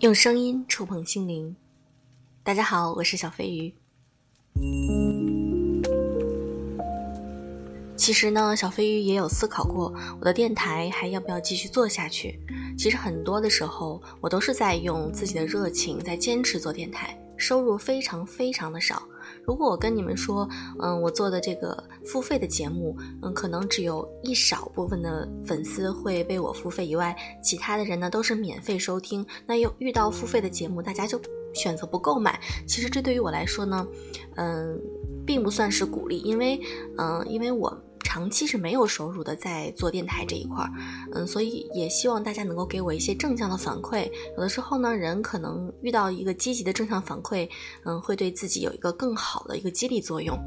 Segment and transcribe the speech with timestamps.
[0.00, 1.56] 用声音触碰心灵。
[2.42, 3.74] 大家好，我是小飞鱼。
[7.96, 12.38] 其实呢，小飞鱼也有思考过，我的电台还要不要继续做下去。
[12.76, 19.02] 其实很多的时候，我都是在用自己的热情在坚持做电台，收入非常非常的少。
[19.46, 20.48] 如果我跟你们说，
[20.80, 29.24] 嗯，我做的这个付费的节目，嗯，可能只有一少部分的粉丝会为我付费以外，其他的人呢都是免费收听。
[29.46, 31.20] 那又遇到付费的节目，大家就
[31.54, 32.40] 选择不购买。
[32.66, 33.86] 其实这对于我来说呢，
[34.36, 34.80] 嗯，
[35.26, 36.60] 并不算是鼓励，因为，
[36.98, 37.76] 嗯，因为我。
[38.14, 40.70] 长期是没有收入的，在做电台这一块儿，
[41.14, 44.08] 嗯，所以也希望大家能够给我一些正向的反馈。
[44.36, 47.50] 有的时候呢，人可能遇到一个积极的正向反馈，
[47.84, 50.38] 嗯，会对自己有一个更好的一个激励作用。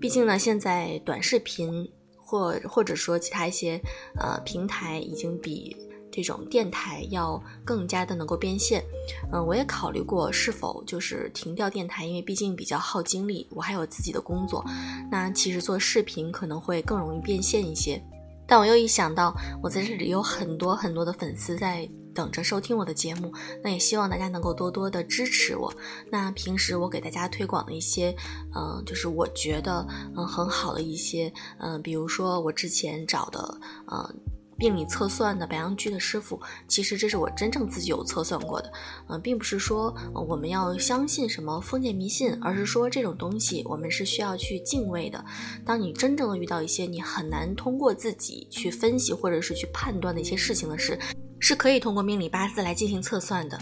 [0.00, 1.84] 毕竟呢，现在短视频
[2.16, 3.80] 或或者说其他一些
[4.20, 5.76] 呃平台已经比。
[6.16, 8.84] 这种电台要更加的能够变现，
[9.32, 14.64] 嗯，我也考虑过是否就是停掉电台，因为毕竟比较耗精力，我还有自己的工作。
[15.10, 18.00] 那其实做视频可能会更容易变现一些，
[18.46, 25.74] 但我又一想到我在这里有很多很多的粉丝在等着收听我的节目，那也希望大家能够多多的支持我。
[26.12, 28.14] 那平时我给大家推广的一些，
[28.54, 29.84] 嗯，就是我觉得
[30.16, 33.58] 嗯很好的一些，嗯，比如说我之前找的，
[33.90, 34.14] 嗯。
[34.56, 38.72] 病理测算的白羊居的师傅，其实这是我真正自己有测算过的，
[39.08, 45.24] 嗯，并不是说我们要相信什么封建迷信，而是说这种东西我们是需要去敬畏的。
[45.64, 50.98] 当你真正的遇到一些你很难通过自己去分析或者是去判断的一些事情的时，
[51.38, 53.58] 是可以通过命理八字来进行测算的。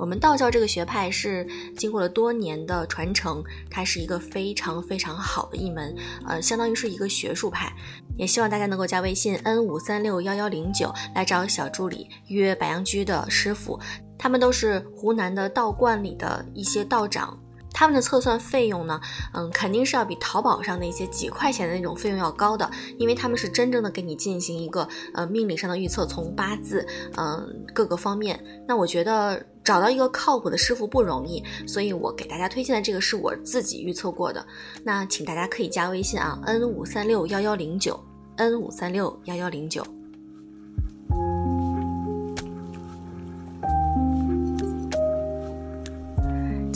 [0.00, 5.94] 我们道教这个学派是经过了多年的传承，它是一个非常非常好的一门，
[6.26, 7.70] 呃，相当于是一个学术派。
[8.16, 13.78] 也希望大家能够加微信 n 五三六幺幺零九来找小助理约白羊居的师傅，
[14.18, 17.38] 他们都是湖南的道观里的一些道长。
[17.72, 19.00] 他们的测算费用呢，
[19.32, 26.86] 嗯，肯定是要比淘宝上那些几块钱的那种费用要高的，因为他们是真正的给你进行一个呃命理上的预测，从八字，
[27.16, 28.42] 嗯，各个方面。
[28.66, 34.44] 那我觉得找到一个靠谱的师傅不容易，所以我给大家推荐的这个是我自己预测过的。
[34.84, 37.98] 那请大家可以加微信啊，n 五三六幺幺零九
[38.36, 39.84] ，n 五三六幺幺零九。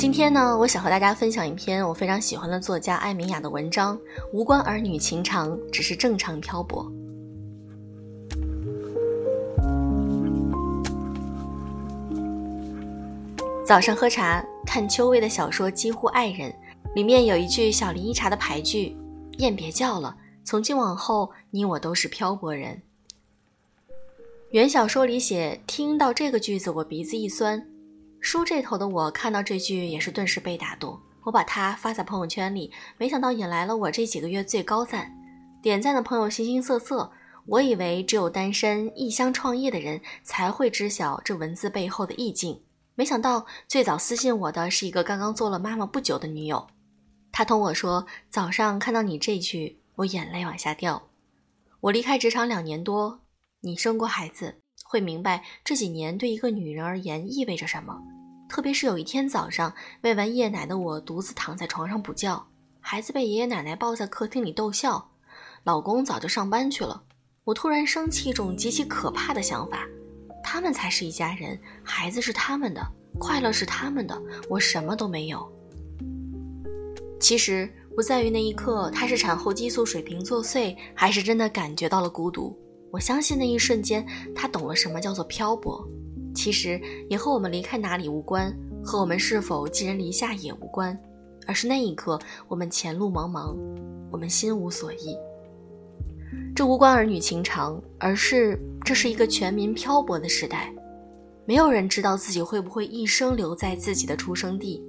[0.04, 3.96] 今天呢，我想和大家分享一篇我非常喜欢的作家艾米雅的文章，
[4.34, 6.84] 《无关儿女情长，只是正常漂泊》。
[13.64, 16.50] 早上喝茶，看秋薇的小说《几乎爱人》，
[16.94, 18.94] 里面有一句小林一茶的牌句
[19.38, 22.82] ：“雁别叫了，从今往后，你我都是漂泊人。”
[24.52, 27.66] 原小说里写，听到这个句子，我鼻子一酸。
[28.24, 35.14] 书这头的我看到这句也是顿时被打动，我把它发在朋友圈里，没想到引来了我这几个月最高赞。
[35.62, 37.12] 点赞的朋友形形色色，
[37.44, 42.58] 我以为只有单身异乡创业的人才会知晓这文字背后的意境，
[42.94, 46.66] 没想到最早私信我的是一个刚刚做了妈妈不久的女友。
[47.30, 51.10] 她同我说：“早上看到你这句，我眼泪往下掉。
[51.80, 53.20] 我离开职场两年多，
[53.60, 54.62] 你生过孩子，
[54.94, 58.00] 会明白这几年对一个女人而言意味着什么。”
[58.48, 62.46] 特别是有一天早上，喂完夜奶的我独自躺在床上补觉，
[62.78, 65.10] 孩子被爷爷奶奶抱在客厅里逗笑，
[65.64, 67.02] 老公早就上班去了。
[67.42, 69.84] 我突然升起一种极其可怕的想法：
[70.44, 72.80] 他们才是一家人，孩子是他们的，
[73.18, 75.50] 快乐是他们的，我什么都没有。
[77.18, 82.56] 其实不在于那一刻他是产后激素水平作祟，还是真的感觉到了孤独。
[82.94, 84.06] 我相信那一瞬间，
[84.36, 85.84] 他懂了什么叫做漂泊。
[86.32, 90.96] 其实也和我们离开哪里无关，和我们是否寄人篱下也无关，
[91.44, 92.16] 而是那一刻
[92.46, 93.56] 我们前路茫茫，
[94.12, 95.16] 我们心无所依。
[96.54, 100.72] 这无关儿女情长，而是这是一个全民漂泊的时代，
[101.46, 104.80] 没有人知道自己会不会一生留在自己的出生地，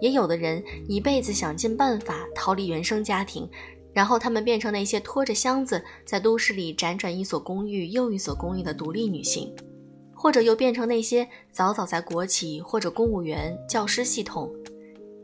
[0.00, 3.48] 也有的人一辈子想尽办法逃离原生家庭，
[3.92, 9.54] 然后他们变成那些拖着箱子在都市里辗转一所公寓又一所公寓的独立女性。
[10.12, 14.52] 或者又变成那些早早在国企或者公务员、教师系统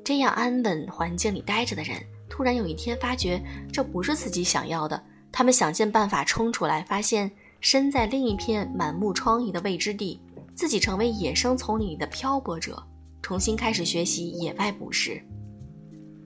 [0.02, 1.98] 这样安稳环境里待着的人，
[2.30, 3.38] 突然有一天发觉
[3.70, 7.30] 这不是自己想要的，他们想尽办法冲出来，发现
[7.60, 10.18] 身在另一片满目疮痍的未知地，
[10.54, 12.82] 自己成为野生丛林里的漂泊者，
[13.20, 15.22] 重新开始学习野外捕食。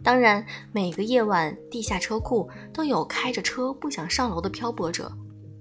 [0.03, 5.13] 当然，每个夜晚地下车库都有开着车不想上楼的漂泊者。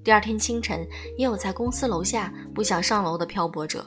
[0.04, 0.88] 第二天清晨，
[1.18, 3.86] 也有在公司楼下不想上楼的漂泊者。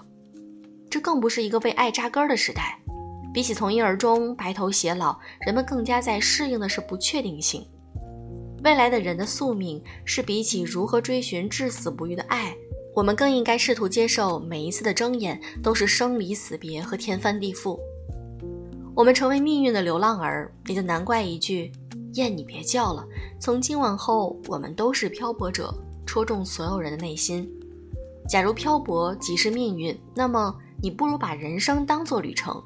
[0.91, 2.79] 这更不是一个为爱扎根的时代。
[3.33, 7.67] 比起从一而终、白头偕老，人们更加在适应的是不确定性。
[8.63, 12.55] 未来的人的宿命是比起如何追寻至死不渝的爱，
[12.95, 17.81] 我们更应该试图接受每一次的睁眼都是生离死别和天翻地覆。
[18.95, 21.73] 我们成为命运的流浪儿，也就难怪一句
[22.15, 23.05] “燕，你别叫了”。
[23.41, 25.75] 从今往后，我们都是漂泊者，
[26.07, 27.49] 戳中所有人的内心。
[28.29, 32.63] 假如漂泊即是命运，那么你不如把人生当作旅程。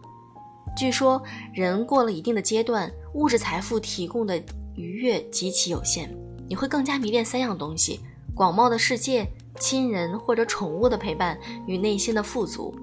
[0.77, 1.23] 据说，
[1.55, 4.43] 人过了一定的阶段，物质财富提供的。
[4.79, 6.15] 愉悦极其有限，
[6.47, 7.99] 你会更加迷恋三样东西：
[8.35, 9.27] 广袤的世界、
[9.59, 12.75] 亲人或者宠物的陪伴与内心的富足。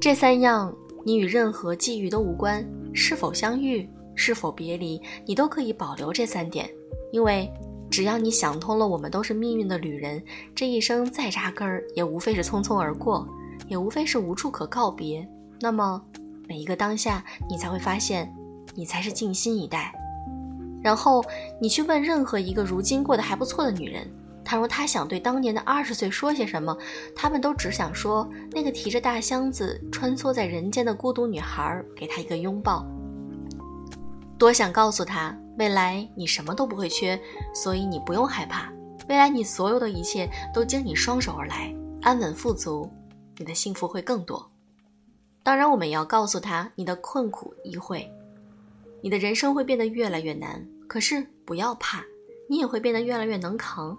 [0.00, 0.72] 这三样
[1.04, 6.68] 你与任何际遇都无关，是否相遇，是否别离，你都可以保留这三点，
[7.12, 7.50] 因为
[7.90, 10.22] 只要你想通了，我们都是命运的旅人，
[10.54, 13.26] 这一生再扎根儿，也无非是匆匆而过，
[13.68, 15.28] 也无非是无处可告别。
[15.60, 16.02] 那么
[16.48, 18.32] 每一个当下，你才会发现，
[18.74, 19.92] 你才是静心以待。
[20.82, 21.22] 然后
[21.60, 24.10] 你去问任何一个如今过得还不错的女人，
[24.52, 26.76] 倘若他想对当年的二十岁说些什么，
[27.16, 32.86] 他们都只想说那个提着大箱子穿梭在人间的孤独女孩，给她一个拥抱。
[34.36, 37.18] 多想告诉她，未来你什么都不会缺，
[37.54, 38.70] 所以你不用害怕。
[39.08, 42.86] 未来你所有的一切都经你双手而来，安稳富足，
[43.38, 44.46] 你的幸福会更多。
[45.42, 48.06] 当然，我们也要告诉她，你的困苦亦会。
[49.00, 52.04] 你的人生会变得越来越难，可是不要怕，
[52.50, 53.96] 你也会变得越来越能扛。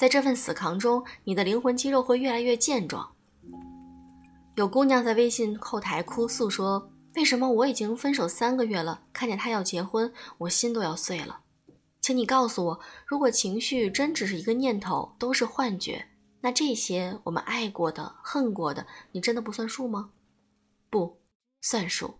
[0.00, 3.06] 在这份死扛中，你的灵魂肌肉会越来越健壮。
[4.54, 11.40] 有姑娘在微信后台哭诉说：“为什么我已经分手三个月了，看见他要结婚，我心都要碎了。”
[12.00, 16.06] 请你告诉我，如果情绪真只是一个念头，都是幻觉，
[16.40, 20.12] 那这些我们爱过的、恨过的，你真的不算数吗？
[20.88, 21.20] 不
[21.60, 22.14] 算数。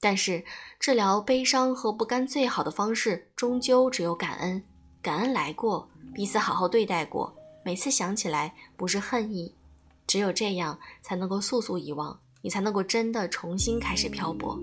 [0.00, 0.44] 但是，
[0.80, 4.64] 治疗悲伤和不甘最好的方式，终究只有感恩。
[5.00, 7.32] 感恩来过，彼此好好对待过，
[7.64, 9.52] 每次想起来不是恨意，
[10.06, 14.58] 只有这样才能够速速遗忘，你才能够真的重新开始漂泊。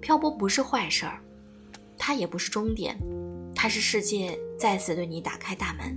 [0.00, 1.20] 漂泊不是坏事儿，
[1.98, 2.96] 它也不是终点，
[3.54, 5.96] 它是世界再次对你打开大门。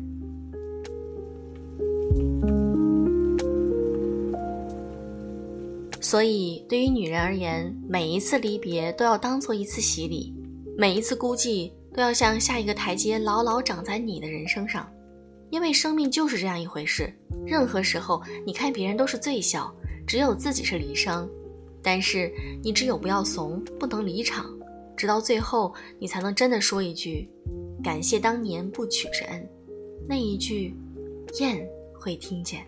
[6.00, 10.32] 所以，对于女人而言，每一次离别都要当做一次洗礼，
[10.78, 14.92] 每一次孤寂都要像下一个台阶，牢牢长在你的人生上。
[15.50, 17.14] 因为生命就是这样一回事，
[17.46, 19.72] 任何时候，你看别人都是最小，
[20.08, 21.30] 只有自己是离殇。
[21.84, 22.32] 但是，
[22.64, 24.46] 你只有不要怂，不能离场，
[24.98, 27.30] 直到最后，你才能真的说一句
[27.84, 29.48] ：“感谢当年不娶之恩。”
[30.10, 30.76] 那一句，
[31.40, 31.64] 雁
[31.94, 32.66] 会听见。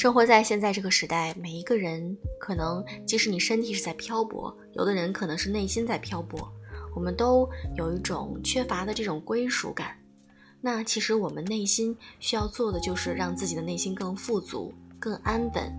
[0.00, 6.50] 生活在现在这个时代，每一个人可能，即使你身体是在漂泊，有的人可能是内心在漂泊，
[6.96, 9.94] 我们都有一种缺乏的这种归属感。
[10.62, 15.70] 那其实我们内心需要做的，就是让自己的内心更富足、更安稳。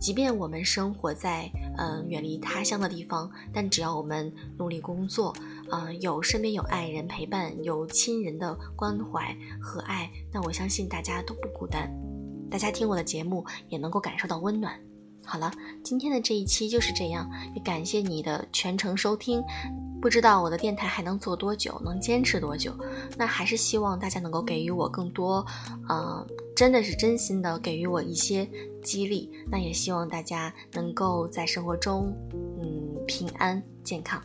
[0.00, 5.34] 即便我们生活在嗯远离他乡的地方，但只要我们努力工作，
[5.72, 11.92] 嗯有身边有爱人陪伴，有亲人的关怀和爱，那我相信大家都不孤单。
[12.54, 14.78] 大家听我的节目也能够感受到温暖。
[15.24, 15.50] 好了，
[15.82, 19.42] 今天的这一期就是这样，也感谢你的全程收听。
[20.00, 22.72] 不知道我的电台还能做多久，能坚持多久？
[23.18, 25.44] 那还是希望大家能够给予我更多，
[25.88, 28.48] 呃，真的是真心的给予我一些
[28.84, 29.28] 激励。
[29.50, 32.16] 那也希望大家能够在生活中，
[32.62, 34.22] 嗯，平安健康。